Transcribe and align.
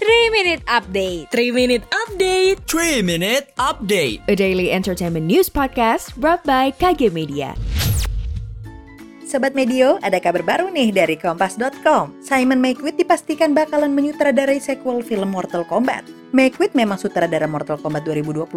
3 0.00 0.32
Minute 0.32 0.64
Update 0.64 1.28
3 1.28 1.52
Minute 1.52 1.84
Update 1.92 2.64
3 2.64 3.04
Minute 3.04 3.52
Update 3.60 4.24
A 4.24 4.32
daily 4.32 4.72
entertainment 4.72 5.28
news 5.28 5.52
podcast 5.52 6.16
brought 6.16 6.40
by 6.48 6.72
KG 6.72 7.12
Media 7.12 7.52
Sobat 9.28 9.52
Medio, 9.52 10.00
ada 10.00 10.16
kabar 10.16 10.40
baru 10.42 10.72
nih 10.72 10.90
dari 10.90 11.14
Kompas.com. 11.14 12.18
Simon 12.18 12.58
Makewitt 12.58 12.98
dipastikan 12.98 13.54
bakalan 13.54 13.94
menyutradarai 13.94 14.58
sequel 14.58 15.06
film 15.06 15.36
Mortal 15.36 15.62
Kombat. 15.68 16.02
Makewitt 16.34 16.74
memang 16.74 16.98
sutradara 16.98 17.46
Mortal 17.46 17.78
Kombat 17.78 18.02
2021 18.08 18.50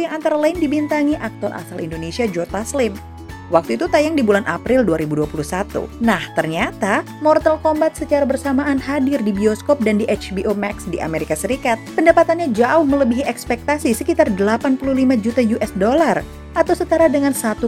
yang 0.00 0.16
antara 0.16 0.40
lain 0.40 0.56
dibintangi 0.56 1.18
aktor 1.20 1.52
asal 1.52 1.76
Indonesia 1.76 2.24
Joe 2.24 2.48
Taslim. 2.48 2.96
Waktu 3.52 3.76
itu 3.76 3.90
tayang 3.90 4.16
di 4.16 4.24
bulan 4.24 4.46
April 4.48 4.86
2021. 4.88 5.88
Nah, 6.00 6.22
ternyata 6.32 7.04
Mortal 7.20 7.60
Kombat 7.60 7.96
secara 7.98 8.24
bersamaan 8.24 8.80
hadir 8.80 9.20
di 9.20 9.32
bioskop 9.34 9.80
dan 9.84 10.00
di 10.00 10.08
HBO 10.08 10.56
Max 10.56 10.88
di 10.88 11.00
Amerika 11.00 11.36
Serikat. 11.36 11.76
Pendapatannya 11.92 12.52
jauh 12.56 12.86
melebihi 12.88 13.26
ekspektasi 13.28 13.92
sekitar 13.92 14.32
85 14.32 14.80
juta 15.20 15.40
US 15.44 15.72
dollar 15.76 16.24
atau 16.54 16.72
setara 16.72 17.10
dengan 17.10 17.34
1,27 17.34 17.66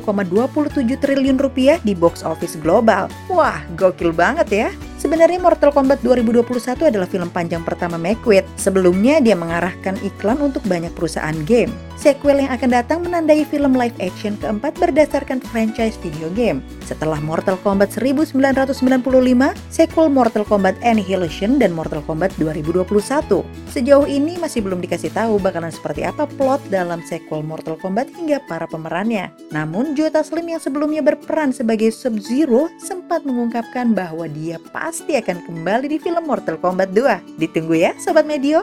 triliun 1.03 1.39
rupiah 1.43 1.83
di 1.83 1.93
box 1.93 2.23
office 2.23 2.55
global. 2.57 3.11
Wah, 3.27 3.61
gokil 3.75 4.15
banget 4.15 4.49
ya. 4.49 4.69
Sebenarnya 5.17 5.41
Mortal 5.41 5.73
Kombat 5.73 6.05
2021 6.05 6.93
adalah 6.93 7.09
film 7.09 7.33
panjang 7.33 7.65
pertama 7.65 7.97
McQuaid. 7.97 8.45
Sebelumnya 8.61 9.17
dia 9.17 9.33
mengarahkan 9.33 9.97
iklan 10.05 10.37
untuk 10.45 10.61
banyak 10.69 10.93
perusahaan 10.93 11.33
game. 11.49 11.73
Sequel 11.97 12.45
yang 12.45 12.53
akan 12.53 12.69
datang 12.69 13.01
menandai 13.01 13.49
film 13.49 13.73
live 13.73 13.97
action 13.97 14.37
keempat 14.37 14.77
berdasarkan 14.77 15.41
franchise 15.41 15.97
video 16.05 16.29
game. 16.37 16.61
Setelah 16.87 17.19
Mortal 17.19 17.59
Kombat 17.67 17.91
1995, 17.99 18.79
sequel 19.75 20.07
Mortal 20.07 20.47
Kombat 20.47 20.79
Annihilation 20.87 21.59
dan 21.59 21.75
Mortal 21.75 21.99
Kombat 22.07 22.31
2021. 22.39 23.43
Sejauh 23.75 24.07
ini 24.07 24.39
masih 24.39 24.63
belum 24.63 24.79
dikasih 24.79 25.11
tahu 25.11 25.43
bakalan 25.43 25.75
seperti 25.75 26.07
apa 26.07 26.31
plot 26.39 26.63
dalam 26.71 27.03
sequel 27.03 27.43
Mortal 27.43 27.75
Kombat 27.75 28.07
hingga 28.15 28.39
para 28.47 28.71
pemerannya. 28.71 29.35
Namun 29.51 29.99
Joe 29.99 30.15
Taslim 30.15 30.47
yang 30.47 30.63
sebelumnya 30.63 31.03
berperan 31.03 31.51
sebagai 31.51 31.91
Sub-Zero 31.91 32.71
sempat 32.79 33.27
mengungkapkan 33.27 33.91
bahwa 33.91 34.31
dia 34.31 34.63
pasti 34.71 35.19
akan 35.19 35.43
kembali 35.43 35.91
di 35.91 35.99
film 35.99 36.23
Mortal 36.23 36.55
Kombat 36.63 36.95
2. 36.95 37.43
Ditunggu 37.43 37.75
ya 37.75 37.99
Sobat 37.99 38.31
Medio. 38.31 38.63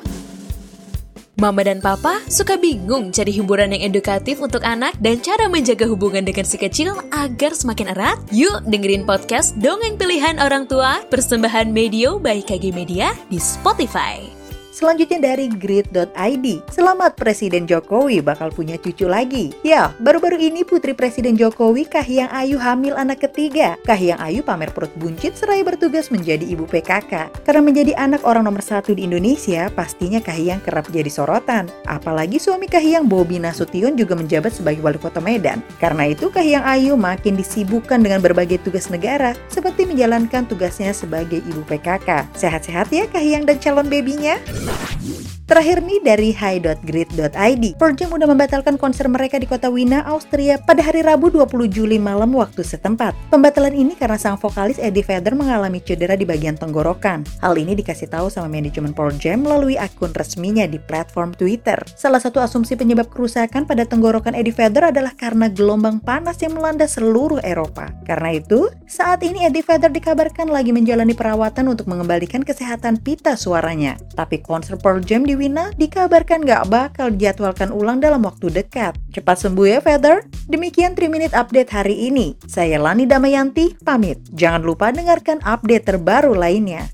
Mama 1.33 1.65
dan 1.65 1.81
Papa 1.81 2.21
suka 2.29 2.61
bingung 2.61 3.09
cari 3.09 3.33
hiburan 3.33 3.73
yang 3.73 3.89
edukatif 3.89 4.37
untuk 4.37 4.61
anak 4.61 4.93
dan 5.01 5.17
cara 5.17 5.49
menjaga 5.49 5.89
hubungan 5.89 6.21
dengan 6.21 6.45
si 6.45 6.61
kecil 6.61 6.93
agar 7.09 7.57
semakin 7.57 7.89
erat? 7.97 8.21
Yuk 8.29 8.69
dengerin 8.69 9.07
podcast 9.07 9.57
Dongeng 9.57 9.97
Pilihan 9.97 10.37
Orang 10.37 10.69
Tua 10.69 11.01
persembahan 11.09 11.73
Medio 11.73 12.21
by 12.21 12.45
KG 12.45 12.69
Media 12.69 13.17
di 13.33 13.41
Spotify. 13.41 14.42
Selanjutnya 14.73 15.21
dari 15.21 15.53
grid.id. 15.53 16.45
Selamat 16.73 17.13
Presiden 17.13 17.69
Jokowi 17.69 18.25
bakal 18.25 18.49
punya 18.49 18.73
cucu 18.81 19.05
lagi. 19.05 19.53
Ya, 19.61 19.93
baru-baru 20.01 20.41
ini 20.41 20.65
Putri 20.65 20.97
Presiden 20.97 21.37
Jokowi 21.37 21.85
Kahiyang 21.85 22.33
Ayu 22.33 22.57
hamil 22.57 22.97
anak 22.97 23.21
ketiga. 23.21 23.77
Kahiyang 23.85 24.17
Ayu 24.17 24.41
pamer 24.41 24.73
perut 24.73 24.89
buncit 24.97 25.37
seraya 25.37 25.61
bertugas 25.61 26.09
menjadi 26.09 26.41
ibu 26.41 26.65
PKK. 26.65 27.29
Karena 27.45 27.61
menjadi 27.61 27.93
anak 28.01 28.25
orang 28.25 28.49
nomor 28.49 28.65
satu 28.65 28.97
di 28.97 29.05
Indonesia, 29.05 29.69
pastinya 29.77 30.17
Kahiyang 30.17 30.65
kerap 30.65 30.89
jadi 30.89 31.05
sorotan. 31.05 31.69
Apalagi 31.85 32.41
suami 32.41 32.65
Kahiyang 32.65 33.05
Bobi 33.05 33.37
Nasution 33.37 33.93
juga 33.93 34.17
menjabat 34.17 34.57
sebagai 34.57 34.81
wali 34.81 34.97
kota 34.97 35.21
Medan. 35.21 35.61
Karena 35.77 36.09
itu 36.09 36.33
Kahiyang 36.33 36.65
Ayu 36.65 36.97
makin 36.97 37.37
disibukkan 37.37 38.01
dengan 38.01 38.25
berbagai 38.25 38.57
tugas 38.65 38.89
negara, 38.89 39.37
seperti 39.53 39.85
menjalankan 39.85 40.49
tugasnya 40.49 40.97
sebagai 40.97 41.45
ibu 41.45 41.61
PKK. 41.69 42.25
Sehat-sehat 42.33 42.89
ya 42.89 43.05
Kahiyang 43.05 43.45
dan 43.45 43.61
calon 43.61 43.85
bebinya. 43.85 44.41
Yeah. 44.65 45.22
Terakhir 45.53 45.85
nih 45.85 46.01
dari 46.01 46.29
hi.grid.id. 46.33 47.77
Pearl 47.77 47.93
Jam 47.93 48.09
udah 48.09 48.25
membatalkan 48.25 48.73
konser 48.73 49.05
mereka 49.05 49.37
di 49.37 49.45
kota 49.45 49.69
Wina, 49.69 50.01
Austria 50.01 50.57
pada 50.57 50.81
hari 50.81 51.05
Rabu 51.05 51.29
20 51.29 51.69
Juli 51.69 52.01
malam 52.01 52.33
waktu 52.33 52.65
setempat. 52.65 53.13
Pembatalan 53.29 53.77
ini 53.77 53.93
karena 53.93 54.17
sang 54.17 54.33
vokalis 54.33 54.81
Eddie 54.81 55.05
Vedder 55.05 55.37
mengalami 55.37 55.77
cedera 55.77 56.17
di 56.17 56.25
bagian 56.25 56.57
tenggorokan. 56.57 57.21
Hal 57.37 57.53
ini 57.53 57.77
dikasih 57.77 58.09
tahu 58.09 58.33
sama 58.33 58.49
manajemen 58.49 58.97
Pearl 58.97 59.13
Jam 59.21 59.45
melalui 59.45 59.77
akun 59.77 60.09
resminya 60.17 60.65
di 60.65 60.81
platform 60.81 61.37
Twitter. 61.37 61.77
Salah 61.93 62.17
satu 62.17 62.41
asumsi 62.41 62.73
penyebab 62.73 63.13
kerusakan 63.13 63.69
pada 63.69 63.85
tenggorokan 63.85 64.33
Eddie 64.33 64.57
Vedder 64.57 64.89
adalah 64.89 65.13
karena 65.13 65.53
gelombang 65.53 66.01
panas 66.01 66.41
yang 66.41 66.57
melanda 66.57 66.89
seluruh 66.89 67.45
Eropa. 67.45 67.93
Karena 68.09 68.33
itu, 68.41 68.73
saat 68.89 69.21
ini 69.21 69.45
Eddie 69.45 69.61
Vedder 69.61 69.93
dikabarkan 69.93 70.49
lagi 70.49 70.73
menjalani 70.73 71.13
perawatan 71.13 71.69
untuk 71.69 71.85
mengembalikan 71.85 72.41
kesehatan 72.41 72.97
pita 73.05 73.37
suaranya. 73.37 74.01
Tapi 74.17 74.41
konser 74.41 74.81
Pearl 74.81 75.05
Jam 75.05 75.21
di 75.21 75.42
di 75.43 75.51
Wina 75.51 75.75
dikabarkan 75.75 76.47
gak 76.47 76.71
bakal 76.71 77.11
dijadwalkan 77.11 77.75
ulang 77.75 77.99
dalam 77.99 78.23
waktu 78.23 78.47
dekat. 78.47 78.95
Cepat 79.11 79.43
sembuh 79.43 79.67
ya, 79.67 79.79
Feather. 79.83 80.23
Demikian 80.47 80.95
3 80.95 81.11
Minute 81.11 81.35
Update 81.35 81.67
hari 81.67 82.07
ini. 82.07 82.39
Saya 82.47 82.79
Lani 82.79 83.03
Damayanti, 83.03 83.75
pamit. 83.83 84.23
Jangan 84.31 84.63
lupa 84.63 84.95
dengarkan 84.95 85.43
update 85.43 85.83
terbaru 85.83 86.31
lainnya. 86.31 86.87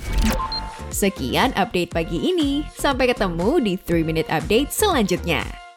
Sekian 0.90 1.54
update 1.54 1.94
pagi 1.94 2.18
ini. 2.18 2.66
Sampai 2.74 3.14
ketemu 3.14 3.62
di 3.62 3.74
3 3.78 4.02
Minute 4.02 4.30
Update 4.34 4.74
selanjutnya. 4.74 5.69